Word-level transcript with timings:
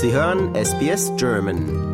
Sie 0.00 0.12
hören 0.12 0.54
SBS 0.54 1.10
German. 1.16 1.88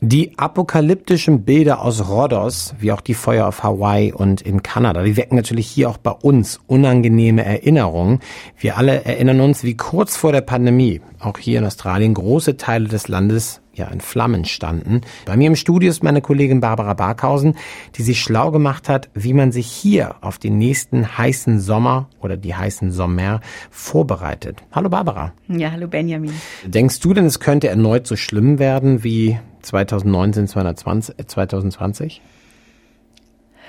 Die 0.00 0.36
apokalyptischen 0.36 1.44
Bilder 1.44 1.80
aus 1.80 2.08
Rhodos, 2.08 2.74
wie 2.80 2.90
auch 2.90 3.00
die 3.00 3.14
Feuer 3.14 3.46
auf 3.46 3.62
Hawaii 3.62 4.12
und 4.12 4.42
in 4.42 4.60
Kanada, 4.60 5.04
die 5.04 5.16
wecken 5.16 5.36
natürlich 5.36 5.68
hier 5.68 5.88
auch 5.88 5.98
bei 5.98 6.10
uns 6.10 6.58
unangenehme 6.66 7.44
Erinnerungen. 7.44 8.18
Wir 8.58 8.76
alle 8.76 9.04
erinnern 9.04 9.40
uns, 9.40 9.62
wie 9.62 9.76
kurz 9.76 10.16
vor 10.16 10.32
der 10.32 10.40
Pandemie, 10.40 11.00
auch 11.20 11.38
hier 11.38 11.60
in 11.60 11.66
Australien, 11.66 12.14
große 12.14 12.56
Teile 12.56 12.88
des 12.88 13.06
Landes 13.06 13.59
ja 13.74 13.86
in 13.88 14.00
Flammen 14.00 14.44
standen. 14.44 15.02
Bei 15.26 15.36
mir 15.36 15.46
im 15.46 15.56
Studio 15.56 15.90
ist 15.90 16.02
meine 16.02 16.20
Kollegin 16.20 16.60
Barbara 16.60 16.94
Barkhausen, 16.94 17.56
die 17.96 18.02
sich 18.02 18.20
schlau 18.20 18.50
gemacht 18.50 18.88
hat, 18.88 19.08
wie 19.14 19.32
man 19.32 19.52
sich 19.52 19.66
hier 19.66 20.16
auf 20.20 20.38
den 20.38 20.58
nächsten 20.58 21.18
heißen 21.18 21.60
Sommer 21.60 22.08
oder 22.20 22.36
die 22.36 22.54
heißen 22.54 22.90
Sommer 22.90 23.40
vorbereitet. 23.70 24.62
Hallo 24.72 24.88
Barbara. 24.88 25.32
Ja, 25.48 25.70
hallo 25.72 25.88
Benjamin. 25.88 26.32
Denkst 26.64 27.00
du 27.00 27.14
denn, 27.14 27.26
es 27.26 27.40
könnte 27.40 27.68
erneut 27.68 28.06
so 28.06 28.16
schlimm 28.16 28.58
werden 28.58 29.04
wie 29.04 29.38
2019, 29.62 30.48
2020? 30.48 32.20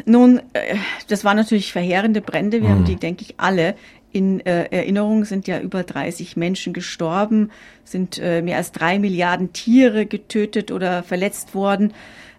Nun, 0.06 0.42
äh, 0.54 0.76
das 1.10 1.24
waren 1.24 1.38
natürlich 1.38 1.72
verheerende 1.72 2.22
Brände. 2.22 2.62
Wir 2.62 2.70
mhm. 2.70 2.74
haben 2.74 2.86
die, 2.86 2.96
denke 2.96 3.24
ich, 3.24 3.36
alle 3.38 3.76
in 4.12 4.40
äh, 4.42 4.66
Erinnerung 4.66 5.26
sind 5.26 5.48
ja 5.48 5.60
über 5.60 5.84
30 5.84 6.38
Menschen 6.38 6.74
gestorben, 6.74 7.52
sind 7.84 8.20
äh, 8.20 8.42
mehr 8.42 8.58
als 8.58 8.72
drei 8.72 9.00
Milliarden 9.00 9.54
Tiere 9.54 10.06
getötet 10.06 10.72
oder 10.72 11.04
verletzt 11.04 11.56
worden. 11.56 11.94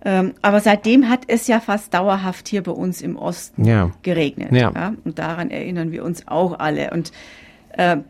Ähm, 0.05 0.35
aber 0.43 0.61
seitdem 0.61 1.09
hat 1.09 1.23
es 1.29 1.47
ja 1.47 1.61
fast 1.61 1.95
dauerhaft 1.95 2.49
hier 2.49 2.63
bei 2.63 2.73
uns 2.73 3.03
im 3.03 3.17
Osten 3.17 3.65
ja. 3.65 3.91
geregnet. 4.03 4.53
Ja. 4.53 4.73
ja. 4.75 4.95
Und 5.05 5.19
daran 5.19 5.51
erinnern 5.51 5.93
wir 5.93 6.05
uns 6.05 6.27
auch 6.27 6.59
alle. 6.59 6.91
Und 6.91 7.13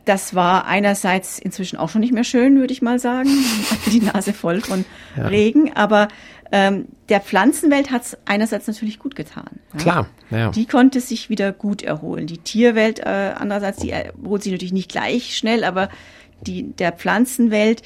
das 0.05 0.34
war 0.34 0.66
einerseits 0.66 1.39
inzwischen 1.39 1.77
auch 1.77 1.88
schon 1.88 2.01
nicht 2.01 2.13
mehr 2.13 2.24
schön, 2.24 2.59
würde 2.59 2.73
ich 2.73 2.82
mal 2.82 2.99
sagen. 2.99 3.30
die 3.93 4.01
Nase 4.01 4.32
voll 4.32 4.60
von 4.60 4.85
ja. 5.16 5.29
Regen. 5.29 5.73
Aber 5.74 6.09
ähm, 6.51 6.87
der 7.09 7.21
Pflanzenwelt 7.21 7.91
hat 7.91 8.02
es 8.02 8.19
einerseits 8.24 8.66
natürlich 8.66 8.99
gut 8.99 9.15
getan. 9.15 9.60
Ja? 9.74 9.79
Klar, 9.79 10.07
ja. 10.30 10.51
Die 10.51 10.66
konnte 10.66 11.01
sich 11.01 11.30
wieder 11.30 11.52
gut 11.52 11.82
erholen. 11.82 12.27
Die 12.27 12.38
Tierwelt 12.38 12.99
äh, 13.01 13.32
andererseits, 13.37 13.79
die 13.79 13.91
erholt 13.91 14.43
sich 14.43 14.52
natürlich 14.52 14.73
nicht 14.73 14.91
gleich 14.91 15.37
schnell, 15.37 15.65
aber 15.65 15.88
die 16.43 16.73
der 16.73 16.93
Pflanzenwelt, 16.93 17.82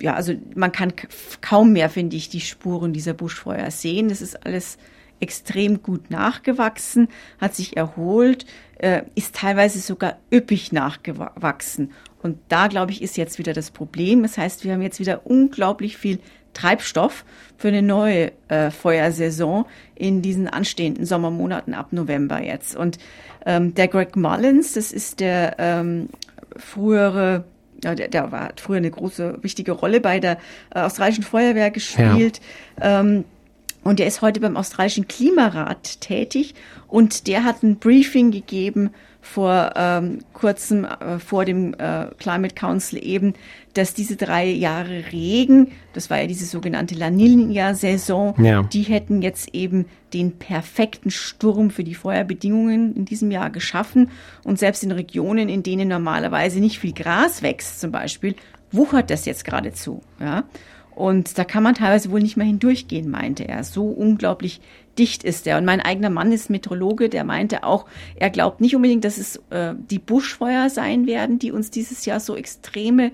ja, 0.00 0.14
also 0.14 0.34
man 0.54 0.72
kann 0.72 0.94
kaum 1.40 1.72
mehr, 1.72 1.88
finde 1.88 2.16
ich, 2.16 2.28
die 2.28 2.40
Spuren 2.40 2.92
dieser 2.92 3.14
Buschfeuer 3.14 3.70
sehen. 3.70 4.08
Das 4.08 4.20
ist 4.20 4.44
alles 4.44 4.78
extrem 5.20 5.82
gut 5.82 6.10
nachgewachsen, 6.10 7.08
hat 7.40 7.54
sich 7.54 7.76
erholt, 7.76 8.46
äh, 8.78 9.02
ist 9.14 9.34
teilweise 9.34 9.78
sogar 9.78 10.18
üppig 10.32 10.72
nachgewachsen. 10.72 11.92
Und 12.22 12.38
da, 12.48 12.66
glaube 12.66 12.92
ich, 12.92 13.02
ist 13.02 13.16
jetzt 13.16 13.38
wieder 13.38 13.52
das 13.52 13.70
Problem. 13.70 14.22
Das 14.22 14.36
heißt, 14.36 14.64
wir 14.64 14.72
haben 14.72 14.82
jetzt 14.82 15.00
wieder 15.00 15.26
unglaublich 15.26 15.96
viel 15.96 16.18
Treibstoff 16.54 17.24
für 17.56 17.68
eine 17.68 17.82
neue 17.82 18.32
äh, 18.48 18.70
Feuersaison 18.70 19.66
in 19.94 20.22
diesen 20.22 20.48
anstehenden 20.48 21.04
Sommermonaten 21.04 21.74
ab 21.74 21.92
November 21.92 22.42
jetzt. 22.42 22.74
Und 22.74 22.98
ähm, 23.44 23.74
der 23.74 23.88
Greg 23.88 24.16
Mullins, 24.16 24.72
das 24.72 24.92
ist 24.92 25.20
der 25.20 25.56
ähm, 25.58 26.08
frühere 26.56 27.44
ja, 27.84 27.94
der, 27.94 28.08
der 28.08 28.32
war, 28.32 28.44
hat 28.44 28.60
früher 28.60 28.78
eine 28.78 28.90
große, 28.90 29.38
wichtige 29.42 29.72
Rolle 29.72 30.00
bei 30.00 30.18
der 30.18 30.38
äh, 30.74 30.80
australischen 30.80 31.24
Feuerwehr 31.24 31.70
gespielt. 31.70 32.40
Ja. 32.80 33.00
Ähm, 33.00 33.24
und 33.86 33.98
der 34.00 34.06
ist 34.06 34.20
heute 34.20 34.40
beim 34.40 34.56
australischen 34.56 35.06
Klimarat 35.06 36.00
tätig 36.00 36.54
und 36.88 37.26
der 37.26 37.44
hat 37.44 37.62
ein 37.62 37.76
Briefing 37.76 38.32
gegeben 38.32 38.90
vor 39.20 39.72
ähm, 39.76 40.20
kurzem, 40.32 40.84
äh, 40.84 41.18
vor 41.18 41.44
dem 41.44 41.74
äh, 41.74 42.06
Climate 42.18 42.54
Council 42.54 42.98
eben, 43.02 43.34
dass 43.74 43.94
diese 43.94 44.16
drei 44.16 44.46
Jahre 44.46 45.12
Regen, 45.12 45.72
das 45.92 46.10
war 46.10 46.20
ja 46.20 46.26
diese 46.26 46.46
sogenannte 46.46 46.94
La 46.94 47.10
Nina-Saison, 47.10 48.34
ja. 48.42 48.62
die 48.62 48.82
hätten 48.82 49.22
jetzt 49.22 49.54
eben 49.54 49.86
den 50.14 50.38
perfekten 50.38 51.10
Sturm 51.10 51.70
für 51.70 51.84
die 51.84 51.94
Feuerbedingungen 51.94 52.94
in 52.94 53.04
diesem 53.04 53.30
Jahr 53.30 53.50
geschaffen. 53.50 54.10
Und 54.44 54.58
selbst 54.58 54.82
in 54.84 54.92
Regionen, 54.92 55.48
in 55.48 55.62
denen 55.62 55.88
normalerweise 55.88 56.60
nicht 56.60 56.78
viel 56.78 56.92
Gras 56.92 57.42
wächst, 57.42 57.80
zum 57.80 57.90
Beispiel, 57.92 58.36
wuchert 58.72 59.10
das 59.10 59.26
jetzt 59.26 59.44
geradezu. 59.44 60.02
Ja? 60.20 60.44
Und 60.96 61.36
da 61.36 61.44
kann 61.44 61.62
man 61.62 61.74
teilweise 61.74 62.10
wohl 62.10 62.22
nicht 62.22 62.38
mehr 62.38 62.46
hindurchgehen, 62.46 63.10
meinte 63.10 63.46
er. 63.46 63.64
So 63.64 63.84
unglaublich 63.84 64.62
dicht 64.98 65.24
ist 65.24 65.46
er. 65.46 65.58
Und 65.58 65.66
mein 65.66 65.82
eigener 65.82 66.08
Mann 66.08 66.32
ist 66.32 66.48
Meteorologe, 66.48 67.10
der 67.10 67.22
meinte 67.22 67.64
auch, 67.64 67.84
er 68.16 68.30
glaubt 68.30 68.62
nicht 68.62 68.74
unbedingt, 68.74 69.04
dass 69.04 69.18
es 69.18 69.36
äh, 69.50 69.74
die 69.90 69.98
Buschfeuer 69.98 70.70
sein 70.70 71.06
werden, 71.06 71.38
die 71.38 71.52
uns 71.52 71.70
dieses 71.70 72.06
Jahr 72.06 72.18
so 72.18 72.34
extreme 72.34 73.12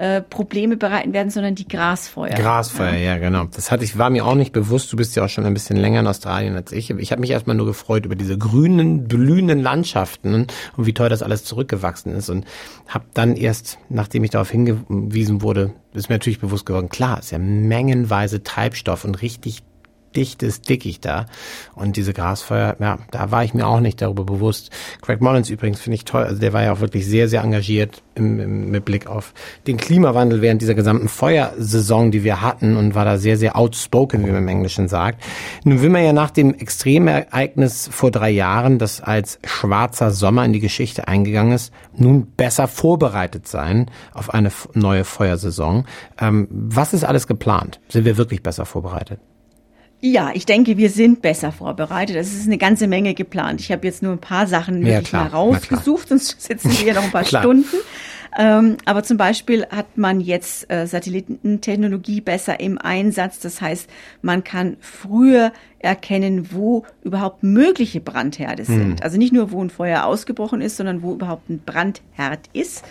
äh, 0.00 0.22
Probleme 0.22 0.78
bereiten 0.78 1.12
werden, 1.12 1.28
sondern 1.28 1.54
die 1.54 1.68
Grasfeuer. 1.68 2.30
Grasfeuer, 2.30 2.94
ja. 2.94 3.16
ja, 3.16 3.18
genau. 3.18 3.44
Das 3.44 3.70
hatte 3.70 3.84
ich, 3.84 3.98
war 3.98 4.08
mir 4.08 4.24
auch 4.24 4.34
nicht 4.34 4.52
bewusst. 4.52 4.90
Du 4.90 4.96
bist 4.96 5.14
ja 5.14 5.22
auch 5.24 5.28
schon 5.28 5.44
ein 5.44 5.52
bisschen 5.52 5.76
länger 5.76 6.00
in 6.00 6.06
Australien 6.06 6.56
als 6.56 6.72
ich. 6.72 6.88
Ich 6.88 7.12
habe 7.12 7.20
mich 7.20 7.30
erstmal 7.30 7.54
nur 7.54 7.66
gefreut 7.66 8.06
über 8.06 8.16
diese 8.16 8.38
grünen, 8.38 9.08
blühenden 9.08 9.60
Landschaften 9.60 10.34
und 10.34 10.86
wie 10.86 10.94
toll 10.94 11.10
das 11.10 11.22
alles 11.22 11.44
zurückgewachsen 11.44 12.14
ist. 12.14 12.30
Und 12.30 12.46
habe 12.88 13.04
dann 13.12 13.36
erst, 13.36 13.78
nachdem 13.90 14.24
ich 14.24 14.30
darauf 14.30 14.50
hingewiesen 14.50 15.42
wurde, 15.42 15.74
ist 15.92 16.08
mir 16.08 16.14
natürlich 16.14 16.40
bewusst 16.40 16.64
geworden, 16.64 16.88
klar, 16.88 17.18
ist 17.18 17.30
ja 17.30 17.38
mengenweise 17.38 18.42
Treibstoff 18.42 19.04
und 19.04 19.20
richtig 19.20 19.62
dichtes 20.16 20.62
Dickicht 20.62 21.04
da. 21.04 21.26
Und 21.74 21.96
diese 21.96 22.12
Grasfeuer, 22.12 22.76
ja, 22.80 22.98
da 23.10 23.30
war 23.30 23.44
ich 23.44 23.54
mir 23.54 23.66
auch 23.66 23.80
nicht 23.80 24.00
darüber 24.02 24.24
bewusst. 24.24 24.70
Craig 25.02 25.20
Mullins 25.20 25.50
übrigens 25.50 25.80
finde 25.80 25.96
ich 25.96 26.04
toll. 26.04 26.24
Also 26.24 26.40
der 26.40 26.52
war 26.52 26.62
ja 26.62 26.72
auch 26.72 26.80
wirklich 26.80 27.06
sehr, 27.06 27.28
sehr 27.28 27.42
engagiert 27.42 28.02
im, 28.14 28.40
im, 28.40 28.70
mit 28.70 28.84
Blick 28.84 29.06
auf 29.06 29.32
den 29.66 29.76
Klimawandel 29.76 30.42
während 30.42 30.62
dieser 30.62 30.74
gesamten 30.74 31.08
Feuersaison, 31.08 32.10
die 32.10 32.24
wir 32.24 32.40
hatten 32.40 32.76
und 32.76 32.94
war 32.94 33.04
da 33.04 33.18
sehr, 33.18 33.36
sehr 33.36 33.56
outspoken, 33.56 34.26
wie 34.26 34.30
man 34.30 34.42
im 34.42 34.48
Englischen 34.48 34.88
sagt. 34.88 35.22
Nun 35.64 35.82
will 35.82 35.90
man 35.90 36.04
ja 36.04 36.12
nach 36.12 36.30
dem 36.30 36.54
Extremereignis 36.54 37.88
vor 37.90 38.10
drei 38.10 38.30
Jahren, 38.30 38.78
das 38.78 39.00
als 39.00 39.38
schwarzer 39.44 40.10
Sommer 40.10 40.44
in 40.44 40.52
die 40.52 40.60
Geschichte 40.60 41.08
eingegangen 41.08 41.52
ist, 41.52 41.72
nun 41.96 42.26
besser 42.26 42.68
vorbereitet 42.68 43.46
sein 43.48 43.90
auf 44.12 44.32
eine 44.32 44.50
neue 44.74 45.04
Feuersaison. 45.04 45.86
Ähm, 46.18 46.48
was 46.50 46.92
ist 46.92 47.04
alles 47.04 47.26
geplant? 47.26 47.80
Sind 47.88 48.04
wir 48.04 48.16
wirklich 48.16 48.42
besser 48.42 48.66
vorbereitet? 48.66 49.20
Ja, 50.02 50.30
ich 50.32 50.46
denke, 50.46 50.78
wir 50.78 50.88
sind 50.88 51.20
besser 51.20 51.52
vorbereitet. 51.52 52.16
Es 52.16 52.32
ist 52.32 52.46
eine 52.46 52.56
ganze 52.56 52.86
Menge 52.86 53.14
geplant. 53.14 53.60
Ich 53.60 53.70
habe 53.70 53.86
jetzt 53.86 54.02
nur 54.02 54.12
ein 54.12 54.18
paar 54.18 54.46
Sachen 54.46 54.84
ja, 54.86 55.02
klar, 55.02 55.24
mal 55.24 55.30
rausgesucht, 55.30 56.08
sonst 56.08 56.40
sitzen 56.40 56.70
wir 56.70 56.78
hier 56.78 56.94
noch 56.94 57.04
ein 57.04 57.10
paar 57.10 57.24
Stunden. 57.26 57.76
Ähm, 58.38 58.76
aber 58.84 59.02
zum 59.02 59.16
Beispiel 59.16 59.66
hat 59.66 59.98
man 59.98 60.20
jetzt 60.20 60.70
äh, 60.70 60.86
Satellitentechnologie 60.86 62.20
besser 62.20 62.60
im 62.60 62.78
Einsatz. 62.78 63.40
Das 63.40 63.60
heißt, 63.60 63.90
man 64.22 64.44
kann 64.44 64.76
früher 64.80 65.52
erkennen, 65.80 66.48
wo 66.52 66.84
überhaupt 67.02 67.42
mögliche 67.42 68.00
Brandherde 68.00 68.66
hm. 68.66 68.78
sind. 68.78 69.02
Also 69.02 69.18
nicht 69.18 69.32
nur, 69.32 69.50
wo 69.50 69.62
ein 69.62 69.70
Feuer 69.70 70.04
ausgebrochen 70.04 70.60
ist, 70.60 70.76
sondern 70.76 71.02
wo 71.02 71.12
überhaupt 71.12 71.50
ein 71.50 71.60
Brandherd 71.64 72.48
ist. 72.52 72.84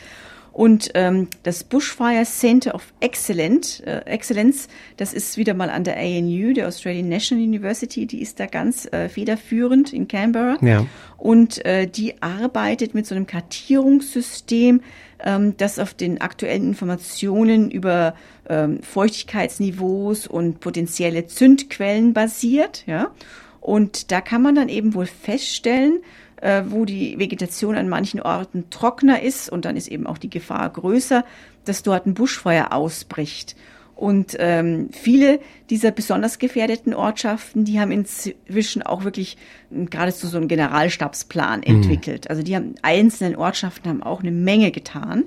Und 0.52 0.90
ähm, 0.96 1.28
das 1.44 1.64
Bushfire 1.64 2.26
Center 2.26 2.76
of 2.76 2.94
Excellence, 3.00 3.80
äh, 3.82 4.02
Excellence, 4.06 4.68
das 4.98 5.14
ist 5.14 5.38
wieder 5.38 5.54
mal 5.54 5.70
an 5.70 5.84
der 5.84 5.98
ANU, 5.98 6.54
der 6.54 6.68
Australian 6.68 7.08
National 7.08 7.46
University, 7.46 8.06
die 8.06 8.22
ist 8.22 8.40
da 8.40 8.46
ganz 8.46 8.86
äh, 8.92 9.10
federführend 9.10 9.94
in 9.94 10.08
Canberra. 10.08 10.58
Ja. 10.62 10.86
Und 11.18 11.64
äh, 11.66 11.88
die 11.88 12.22
arbeitet 12.22 12.94
mit 12.94 13.06
so 13.06 13.16
einem 13.16 13.28
Kartierungssystem, 13.28 14.82
ähm, 15.24 15.58
das 15.58 15.80
auf 15.80 15.94
den 15.94 16.22
aktuellen 16.22 16.70
Informationen 16.70 17.70
über 17.70 18.16
ähm, 18.50 18.82
Feuchtigkeitsniveaus 18.82 20.28
und 20.28 20.60
potenzielle 20.60 21.28
Zündquellen 21.28 22.14
basiert. 22.14 22.84
Ja. 22.88 23.12
Und 23.62 24.12
da 24.12 24.22
kann 24.22 24.42
man 24.42 24.56
dann 24.56 24.70
eben 24.70 24.94
wohl 24.94 25.06
feststellen, 25.06 26.00
äh, 26.42 26.64
wo 26.68 26.86
die 26.86 27.18
Vegetation 27.20 27.76
an 27.76 27.90
manchen 27.90 28.22
Orten 28.22 28.70
trockener 28.70 29.22
ist 29.22 29.50
und 29.50 29.66
dann 29.66 29.78
ist 29.78 29.88
eben 29.88 30.08
auch 30.08 30.18
die 30.18 30.30
Gefahr 30.30 30.70
größer, 30.70 31.24
dass 31.66 31.84
dort 31.84 32.06
ein 32.06 32.14
Buschfeuer 32.14 32.72
ausbricht. 32.72 33.56
Und 33.96 34.38
ähm, 34.40 34.90
viele 34.94 35.42
dieser 35.70 35.92
besonders 35.92 36.40
gefährdeten 36.40 36.94
Ortschaften, 36.94 37.66
die 37.66 37.82
haben 37.82 37.92
inzwischen 37.92 38.82
auch 38.82 39.04
wirklich 39.04 39.36
geradezu 39.70 40.28
so 40.28 40.38
einen 40.38 40.48
Generalstabsplan 40.48 41.60
mhm. 41.60 41.66
entwickelt. 41.66 42.30
Also 42.30 42.42
die 42.42 42.56
haben 42.56 42.76
einzelnen 42.82 43.36
Ortschaften 43.36 43.90
haben 43.90 44.02
auch 44.02 44.22
eine 44.22 44.32
Menge 44.32 44.72
getan 44.72 45.26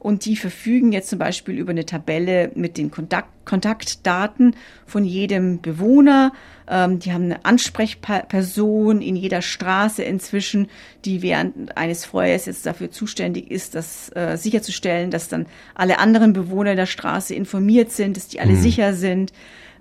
und 0.00 0.24
die 0.24 0.34
verfügen 0.34 0.92
jetzt 0.92 1.10
zum 1.10 1.18
Beispiel 1.18 1.56
über 1.56 1.70
eine 1.70 1.86
Tabelle 1.86 2.50
mit 2.54 2.76
den 2.78 2.90
Kontakt 2.90 3.28
Kontaktdaten 3.44 4.54
von 4.86 5.04
jedem 5.04 5.60
Bewohner. 5.60 6.32
Ähm, 6.68 7.00
die 7.00 7.12
haben 7.12 7.24
eine 7.24 7.44
Ansprechperson 7.44 9.02
in 9.02 9.16
jeder 9.16 9.42
Straße 9.42 10.04
inzwischen, 10.04 10.68
die 11.04 11.20
während 11.20 11.76
eines 11.76 12.04
Feuers 12.04 12.46
jetzt 12.46 12.64
dafür 12.64 12.92
zuständig 12.92 13.50
ist, 13.50 13.74
das 13.74 14.10
äh, 14.14 14.36
sicherzustellen, 14.36 15.10
dass 15.10 15.28
dann 15.28 15.46
alle 15.74 15.98
anderen 15.98 16.32
Bewohner 16.32 16.76
der 16.76 16.86
Straße 16.86 17.34
informiert 17.34 17.90
sind, 17.90 18.16
dass 18.16 18.28
die 18.28 18.40
alle 18.40 18.52
mhm. 18.52 18.62
sicher 18.62 18.94
sind. 18.94 19.32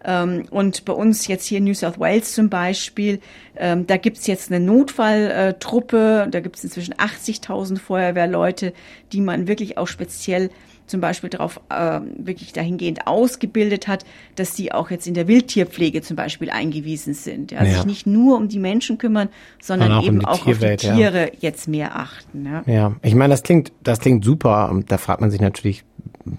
Ähm, 0.03 0.45
und 0.49 0.85
bei 0.85 0.93
uns 0.93 1.27
jetzt 1.27 1.45
hier 1.45 1.57
in 1.57 1.65
New 1.65 1.73
South 1.73 1.99
Wales 1.99 2.33
zum 2.33 2.49
Beispiel, 2.49 3.19
ähm, 3.57 3.85
da 3.87 3.97
gibt's 3.97 4.27
jetzt 4.27 4.51
eine 4.51 4.63
Notfalltruppe, 4.63 6.27
da 6.29 6.39
gibt's 6.39 6.63
inzwischen 6.63 6.93
80.000 6.93 7.79
Feuerwehrleute, 7.79 8.73
die 9.11 9.21
man 9.21 9.47
wirklich 9.47 9.77
auch 9.77 9.87
speziell 9.87 10.49
zum 10.89 11.01
Beispiel 11.01 11.29
darauf 11.29 11.61
äh, 11.69 11.99
wirklich 12.17 12.53
dahingehend 12.53 13.07
ausgebildet 13.07 13.87
hat, 13.87 14.05
dass 14.35 14.55
sie 14.55 14.71
auch 14.71 14.89
jetzt 14.89 15.07
in 15.07 15.13
der 15.13 15.27
Wildtierpflege 15.27 16.01
zum 16.01 16.15
Beispiel 16.15 16.49
eingewiesen 16.49 17.13
sind. 17.13 17.51
Ja, 17.51 17.63
ja. 17.63 17.73
sich 17.73 17.85
nicht 17.85 18.07
nur 18.07 18.37
um 18.37 18.47
die 18.47 18.59
Menschen 18.59 18.97
kümmern, 18.97 19.29
sondern 19.61 19.91
auch 19.91 20.03
eben 20.03 20.19
um 20.19 20.25
auch 20.25 20.43
Tierwelt, 20.43 20.83
auf 20.85 20.91
die 20.91 20.97
Tiere 20.97 21.25
ja. 21.25 21.37
jetzt 21.39 21.67
mehr 21.67 21.95
achten. 21.95 22.45
Ja, 22.45 22.63
ja. 22.65 22.95
ich 23.01 23.15
meine, 23.15 23.33
das 23.33 23.43
klingt, 23.43 23.71
das 23.83 23.99
klingt 23.99 24.25
super. 24.25 24.69
Und 24.69 24.91
da 24.91 24.97
fragt 24.97 25.21
man 25.21 25.31
sich 25.31 25.41
natürlich, 25.41 25.83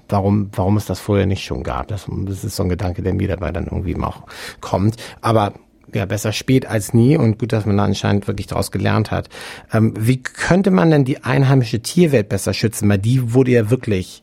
warum, 0.09 0.51
warum 0.53 0.77
es 0.77 0.87
das 0.87 1.01
vorher 1.01 1.27
nicht 1.27 1.45
schon 1.45 1.63
gab. 1.63 1.89
Das, 1.89 2.07
das 2.09 2.45
ist 2.45 2.57
so 2.57 2.63
ein 2.63 2.69
Gedanke, 2.69 3.03
der 3.03 3.15
mir 3.15 3.29
dabei 3.29 3.53
dann 3.53 3.67
irgendwie 3.67 3.97
auch 3.97 4.25
kommt. 4.61 4.97
Aber 5.21 5.55
ja, 5.95 6.07
besser 6.07 6.33
spät 6.33 6.67
als 6.67 6.95
nie 6.95 7.17
und 7.17 7.39
gut, 7.39 7.53
dass 7.53 7.67
man 7.67 7.77
da 7.77 7.85
anscheinend 7.85 8.27
wirklich 8.27 8.47
daraus 8.47 8.71
gelernt 8.71 9.11
hat. 9.11 9.29
Ähm, 9.73 9.95
wie 9.99 10.23
könnte 10.23 10.71
man 10.71 10.91
denn 10.91 11.05
die 11.05 11.25
einheimische 11.25 11.81
Tierwelt 11.81 12.29
besser 12.29 12.55
schützen? 12.55 12.89
Weil 12.89 12.99
die 12.99 13.33
wurde 13.33 13.53
ja 13.53 13.71
wirklich 13.71 14.23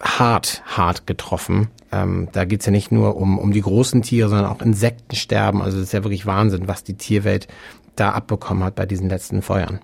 hart, 0.00 0.62
hart 0.64 1.06
getroffen. 1.06 1.68
Ähm, 1.92 2.28
da 2.32 2.44
geht's 2.44 2.66
ja 2.66 2.72
nicht 2.72 2.92
nur 2.92 3.16
um, 3.16 3.38
um 3.38 3.52
die 3.52 3.60
großen 3.60 4.02
Tiere, 4.02 4.28
sondern 4.28 4.50
auch 4.50 4.62
Insektensterben. 4.62 5.62
Also 5.62 5.78
es 5.78 5.84
ist 5.84 5.92
ja 5.92 6.04
wirklich 6.04 6.26
Wahnsinn, 6.26 6.68
was 6.68 6.84
die 6.84 6.94
Tierwelt 6.94 7.48
da 7.96 8.10
abbekommen 8.12 8.64
hat 8.64 8.74
bei 8.74 8.86
diesen 8.86 9.08
letzten 9.08 9.42
Feuern. 9.42 9.80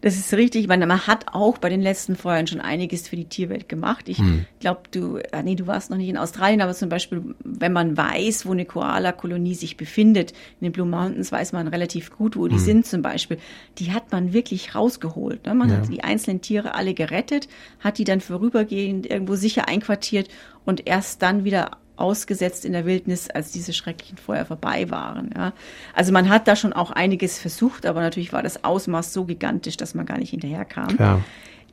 Das 0.00 0.16
ist 0.16 0.32
richtig. 0.34 0.68
weil 0.68 0.78
man 0.78 1.06
hat 1.06 1.26
auch 1.32 1.58
bei 1.58 1.68
den 1.68 1.80
letzten 1.80 2.16
Feuern 2.16 2.46
schon 2.46 2.60
einiges 2.60 3.08
für 3.08 3.16
die 3.16 3.24
Tierwelt 3.24 3.68
gemacht. 3.68 4.08
Ich 4.08 4.18
hm. 4.18 4.46
glaube, 4.60 4.82
du, 4.90 5.16
äh, 5.16 5.42
nee, 5.42 5.54
du 5.54 5.66
warst 5.66 5.90
noch 5.90 5.96
nicht 5.96 6.08
in 6.08 6.16
Australien, 6.16 6.60
aber 6.60 6.74
zum 6.74 6.88
Beispiel, 6.88 7.22
wenn 7.42 7.72
man 7.72 7.96
weiß, 7.96 8.46
wo 8.46 8.52
eine 8.52 8.64
Koala-Kolonie 8.64 9.54
sich 9.54 9.76
befindet, 9.76 10.32
in 10.60 10.66
den 10.66 10.72
Blue 10.72 10.86
Mountains 10.86 11.32
weiß 11.32 11.52
man 11.52 11.68
relativ 11.68 12.10
gut, 12.10 12.36
wo 12.36 12.48
die 12.48 12.56
hm. 12.56 12.62
sind 12.62 12.86
zum 12.86 13.02
Beispiel. 13.02 13.38
Die 13.78 13.92
hat 13.92 14.12
man 14.12 14.32
wirklich 14.32 14.74
rausgeholt. 14.74 15.46
Ne? 15.46 15.54
Man 15.54 15.70
ja. 15.70 15.76
hat 15.76 15.88
die 15.88 16.04
einzelnen 16.04 16.40
Tiere 16.40 16.74
alle 16.74 16.94
gerettet, 16.94 17.48
hat 17.80 17.98
die 17.98 18.04
dann 18.04 18.20
vorübergehend 18.20 19.06
irgendwo 19.06 19.34
sicher 19.34 19.68
einquartiert 19.68 20.28
und 20.64 20.86
erst 20.86 21.22
dann 21.22 21.44
wieder 21.44 21.78
ausgesetzt 21.96 22.64
in 22.64 22.72
der 22.72 22.86
Wildnis, 22.86 23.30
als 23.30 23.52
diese 23.52 23.72
schrecklichen 23.72 24.18
Feuer 24.18 24.44
vorbei 24.44 24.90
waren. 24.90 25.30
Ja. 25.36 25.52
Also 25.94 26.12
man 26.12 26.28
hat 26.28 26.48
da 26.48 26.56
schon 26.56 26.72
auch 26.72 26.90
einiges 26.90 27.38
versucht, 27.38 27.86
aber 27.86 28.00
natürlich 28.00 28.32
war 28.32 28.42
das 28.42 28.64
Ausmaß 28.64 29.12
so 29.12 29.24
gigantisch, 29.24 29.76
dass 29.76 29.94
man 29.94 30.06
gar 30.06 30.18
nicht 30.18 30.30
hinterherkam. 30.30 30.96
Ja. 30.98 31.20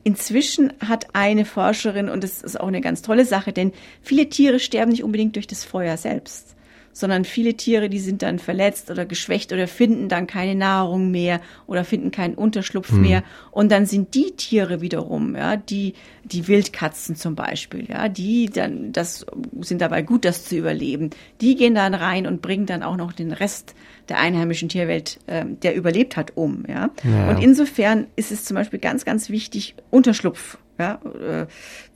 Inzwischen 0.02 0.72
hat 0.86 1.14
eine 1.14 1.44
Forscherin, 1.44 2.08
und 2.10 2.24
das 2.24 2.42
ist 2.42 2.60
auch 2.60 2.68
eine 2.68 2.82
ganz 2.82 3.00
tolle 3.00 3.24
Sache, 3.24 3.52
denn 3.52 3.72
viele 4.02 4.28
Tiere 4.28 4.60
sterben 4.60 4.90
nicht 4.90 5.02
unbedingt 5.02 5.36
durch 5.36 5.46
das 5.46 5.64
Feuer 5.64 5.96
selbst 5.96 6.53
sondern 6.94 7.24
viele 7.24 7.54
Tiere, 7.54 7.90
die 7.90 7.98
sind 7.98 8.22
dann 8.22 8.38
verletzt 8.38 8.90
oder 8.90 9.04
geschwächt 9.04 9.52
oder 9.52 9.68
finden 9.68 10.08
dann 10.08 10.26
keine 10.26 10.54
Nahrung 10.54 11.10
mehr 11.10 11.40
oder 11.66 11.84
finden 11.84 12.10
keinen 12.10 12.34
Unterschlupf 12.34 12.90
hm. 12.92 13.02
mehr. 13.02 13.24
Und 13.50 13.70
dann 13.70 13.84
sind 13.84 14.14
die 14.14 14.30
Tiere 14.36 14.80
wiederum, 14.80 15.36
ja, 15.36 15.56
die, 15.56 15.94
die 16.24 16.48
Wildkatzen 16.48 17.16
zum 17.16 17.34
Beispiel, 17.34 17.86
ja, 17.90 18.08
die 18.08 18.46
dann, 18.46 18.92
das 18.92 19.26
sind 19.60 19.82
dabei 19.82 20.02
gut, 20.02 20.24
das 20.24 20.44
zu 20.44 20.56
überleben. 20.56 21.10
Die 21.40 21.56
gehen 21.56 21.74
dann 21.74 21.94
rein 21.94 22.26
und 22.26 22.40
bringen 22.40 22.66
dann 22.66 22.82
auch 22.82 22.96
noch 22.96 23.12
den 23.12 23.32
Rest 23.32 23.74
der 24.08 24.20
einheimischen 24.20 24.68
Tierwelt, 24.68 25.18
äh, 25.26 25.44
der 25.44 25.74
überlebt 25.74 26.16
hat, 26.16 26.36
um, 26.36 26.64
ja. 26.68 26.90
ja. 27.02 27.28
Und 27.28 27.42
insofern 27.42 28.06
ist 28.16 28.30
es 28.30 28.44
zum 28.44 28.54
Beispiel 28.54 28.78
ganz, 28.78 29.04
ganz 29.04 29.30
wichtig, 29.30 29.74
Unterschlupf 29.90 30.58
ja, 30.78 31.00
äh, 31.20 31.46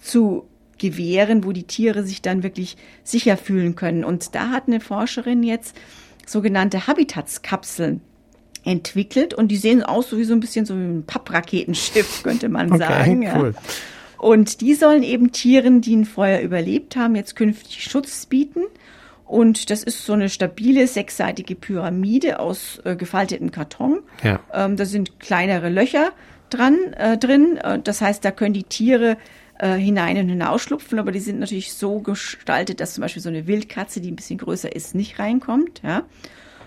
zu 0.01 0.49
gewähren, 0.79 1.45
wo 1.45 1.53
die 1.53 1.65
Tiere 1.65 2.05
sich 2.05 2.23
dann 2.23 2.43
wirklich 2.43 2.77
sicher 3.05 3.37
fühlen 3.37 3.75
können. 3.75 4.05
Und 4.05 4.35
da 4.35 4.51
hat 4.51 4.69
eine 4.69 4.81
Forscherin 4.81 5.43
jetzt 5.43 5.77
sogenannte 6.27 6.87
Habitatskapseln 6.87 8.01
entwickelt 8.65 9.35
und 9.35 9.49
die 9.49 9.57
sehen 9.57 9.83
aus 9.83 10.11
so 10.11 10.19
wie 10.19 10.25
so 10.25 10.35
ein 10.35 10.41
bisschen 10.41 10.67
so 10.67 10.75
wie 10.75 10.85
ein 10.85 11.05
Pappraketenschiff, 11.07 12.23
könnte 12.23 12.49
man 12.49 12.73
okay, 12.73 12.79
sagen. 12.79 13.31
Cool. 13.35 13.55
Ja. 13.55 13.63
Und 14.19 14.61
die 14.61 14.75
sollen 14.75 15.05
eben 15.05 15.33
Tieren, 15.33 15.81
die 15.81 15.95
ein 15.97 16.05
Feuer 16.05 16.41
überlebt 16.41 16.97
haben, 16.97 17.15
jetzt 17.15 17.37
künftig 17.37 17.85
Schutz 17.85 18.27
bieten. 18.27 18.65
Und 19.25 19.71
das 19.71 19.85
ist 19.85 20.05
so 20.05 20.15
eine 20.15 20.29
stabile 20.29 20.87
sechsseitige 20.87 21.55
Pyramide 21.55 22.41
aus 22.41 22.81
äh, 22.85 22.97
gefaltetem 22.97 23.53
Karton. 23.53 24.01
Ja. 24.25 24.41
Ähm, 24.53 24.77
da 24.77 24.87
sind 24.87 25.21
kleinere 25.21 25.69
Löcher 25.69 26.13
dran 26.51 26.77
äh, 26.95 27.19
drin. 27.19 27.59
Äh, 27.59 27.79
das 27.79 28.01
heißt, 28.01 28.25
da 28.25 28.31
können 28.31 28.55
die 28.55 28.65
Tiere 28.65 29.19
äh, 29.59 29.75
hinein 29.75 30.17
und 30.19 30.29
hinausschlupfen, 30.29 30.99
aber 30.99 31.13
die 31.13 31.21
sind 31.21 31.41
natürlich 31.41 31.73
so 31.73 32.01
gestaltet, 32.01 32.81
dass 32.81 32.95
zum 32.95 33.03
Beispiel 33.03 33.23
so 33.23 33.29
eine 33.29 33.47
Wildkatze, 33.47 34.01
die 34.01 34.11
ein 34.11 34.17
bisschen 34.17 34.39
größer 34.39 34.75
ist, 34.75 34.95
nicht 34.95 35.19
reinkommt. 35.19 35.83
Ja? 35.85 36.05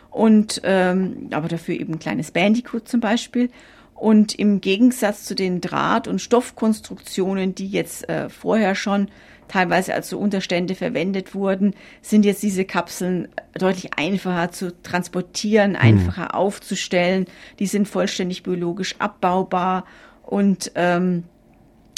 Und 0.09 0.61
ähm, 0.63 1.29
aber 1.31 1.47
dafür 1.47 1.75
eben 1.75 1.93
ein 1.93 1.99
kleines 1.99 2.31
Bandicoot 2.31 2.87
zum 2.87 2.99
Beispiel. 2.99 3.49
Und 3.95 4.37
im 4.37 4.61
Gegensatz 4.61 5.25
zu 5.25 5.35
den 5.35 5.61
Draht- 5.61 6.07
und 6.07 6.19
Stoffkonstruktionen, 6.19 7.53
die 7.53 7.67
jetzt 7.67 8.09
äh, 8.09 8.29
vorher 8.29 8.73
schon 8.73 9.09
teilweise 9.47 9.93
als 9.93 10.09
so 10.09 10.17
Unterstände 10.17 10.75
verwendet 10.75 11.35
wurden, 11.35 11.75
sind 12.01 12.25
jetzt 12.25 12.41
diese 12.41 12.65
Kapseln 12.65 13.27
deutlich 13.53 13.93
einfacher 13.97 14.51
zu 14.51 14.81
transportieren, 14.81 15.75
hm. 15.75 15.81
einfacher 15.81 16.23
mhm. 16.23 16.31
aufzustellen. 16.31 17.25
Die 17.59 17.67
sind 17.67 17.87
vollständig 17.87 18.43
biologisch 18.43 18.95
abbaubar 18.99 19.85
und 20.23 20.71
ähm, 20.75 21.25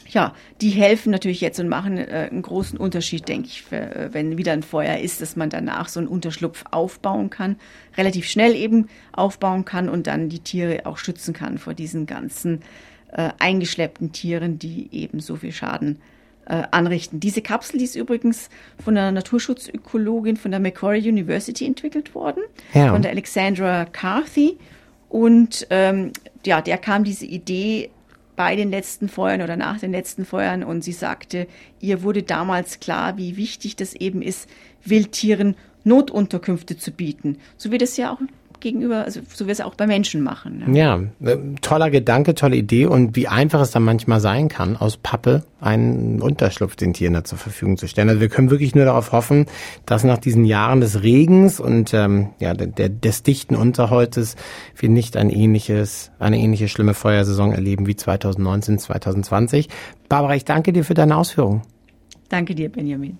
ja, 0.09 0.33
die 0.61 0.69
helfen 0.69 1.11
natürlich 1.11 1.41
jetzt 1.41 1.59
und 1.59 1.69
machen 1.69 1.97
äh, 1.97 2.29
einen 2.31 2.41
großen 2.41 2.77
Unterschied, 2.77 3.27
denke 3.27 3.47
ich, 3.47 3.63
für, 3.63 3.77
äh, 3.77 4.13
wenn 4.13 4.37
wieder 4.37 4.53
ein 4.53 4.63
Feuer 4.63 4.97
ist, 4.97 5.21
dass 5.21 5.35
man 5.35 5.49
danach 5.49 5.87
so 5.87 5.99
einen 5.99 6.07
Unterschlupf 6.07 6.63
aufbauen 6.71 7.29
kann, 7.29 7.57
relativ 7.97 8.25
schnell 8.25 8.55
eben 8.55 8.89
aufbauen 9.11 9.65
kann 9.65 9.89
und 9.89 10.07
dann 10.07 10.29
die 10.29 10.39
Tiere 10.39 10.85
auch 10.85 10.97
schützen 10.97 11.33
kann 11.33 11.57
vor 11.57 11.73
diesen 11.73 12.05
ganzen 12.05 12.61
äh, 13.11 13.29
eingeschleppten 13.39 14.11
Tieren, 14.11 14.59
die 14.59 14.89
eben 14.91 15.19
so 15.19 15.35
viel 15.35 15.51
Schaden 15.51 15.99
äh, 16.45 16.63
anrichten. 16.71 17.19
Diese 17.19 17.41
Kapsel, 17.41 17.79
die 17.79 17.85
ist 17.85 17.95
übrigens 17.95 18.49
von 18.83 18.97
einer 18.97 19.11
Naturschutzökologin 19.11 20.37
von 20.37 20.51
der 20.51 20.59
Macquarie 20.59 21.07
University 21.07 21.65
entwickelt 21.65 22.15
worden, 22.15 22.43
ja. 22.73 22.91
von 22.91 23.01
der 23.01 23.11
Alexandra 23.11 23.85
Carthy. 23.85 24.57
Und 25.09 25.67
ähm, 25.69 26.11
ja, 26.45 26.61
der 26.61 26.77
kam 26.79 27.03
diese 27.03 27.25
Idee 27.25 27.91
bei 28.35 28.55
den 28.55 28.71
letzten 28.71 29.09
Feuern 29.09 29.41
oder 29.41 29.55
nach 29.55 29.79
den 29.79 29.91
letzten 29.91 30.25
Feuern 30.25 30.63
und 30.63 30.83
sie 30.83 30.91
sagte, 30.91 31.47
ihr 31.79 32.03
wurde 32.03 32.23
damals 32.23 32.79
klar, 32.79 33.17
wie 33.17 33.37
wichtig 33.37 33.75
das 33.75 33.93
eben 33.93 34.21
ist, 34.21 34.49
Wildtieren 34.83 35.55
Notunterkünfte 35.83 36.77
zu 36.77 36.91
bieten. 36.91 37.37
So 37.57 37.71
wie 37.71 37.77
das 37.77 37.97
ja 37.97 38.11
auch 38.11 38.19
gegenüber, 38.63 39.03
also 39.03 39.19
so 39.31 39.45
wie 39.45 39.51
es 39.51 39.61
auch 39.61 39.75
bei 39.75 39.85
Menschen 39.85 40.23
machen. 40.23 40.63
Ne? 40.65 40.79
Ja, 40.79 41.01
äh, 41.23 41.37
toller 41.61 41.91
Gedanke, 41.91 42.33
tolle 42.33 42.55
Idee 42.55 42.87
und 42.87 43.15
wie 43.15 43.27
einfach 43.27 43.61
es 43.61 43.69
dann 43.69 43.83
manchmal 43.83 44.19
sein 44.19 44.47
kann, 44.47 44.75
aus 44.75 44.97
Pappe 44.97 45.43
einen 45.61 46.21
Unterschlupf 46.21 46.75
den 46.75 46.93
Tieren 46.93 47.13
da 47.13 47.23
zur 47.23 47.37
Verfügung 47.37 47.77
zu 47.77 47.87
stellen. 47.87 48.09
Also 48.09 48.21
wir 48.21 48.29
können 48.29 48.49
wirklich 48.49 48.73
nur 48.73 48.85
darauf 48.85 49.11
hoffen, 49.11 49.45
dass 49.85 50.03
nach 50.03 50.17
diesen 50.17 50.45
Jahren 50.45 50.81
des 50.81 51.03
Regens 51.03 51.59
und 51.59 51.93
ähm, 51.93 52.29
ja 52.39 52.53
der, 52.53 52.89
des 52.89 53.21
dichten 53.21 53.55
Unterholzes 53.55 54.35
wir 54.77 54.89
nicht 54.89 55.17
ein 55.17 55.29
ähnliches, 55.29 56.11
eine 56.17 56.39
ähnliche 56.39 56.67
schlimme 56.67 56.93
Feuersaison 56.93 57.51
erleben 57.51 57.85
wie 57.85 57.95
2019, 57.95 58.79
2020. 58.79 59.69
Barbara, 60.09 60.35
ich 60.35 60.45
danke 60.45 60.73
dir 60.73 60.83
für 60.83 60.95
deine 60.95 61.17
Ausführungen. 61.17 61.61
Danke 62.29 62.55
dir, 62.55 62.71
Benjamin. 62.71 63.19